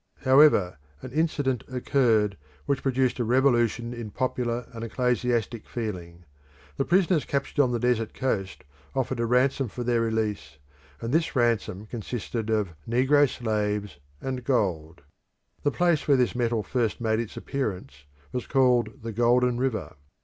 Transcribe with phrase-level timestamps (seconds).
[0.23, 6.25] However, an incident occurred which produced a revolution in popular and ecclesiastic feeling.
[6.77, 8.63] The prisoners captured on the desert coast
[8.95, 10.57] offered a ransom for their release
[11.01, 15.03] and this ransom consisted of negro slaves and gold.
[15.61, 19.97] The place where this metal first made its appearance was called the Golden River.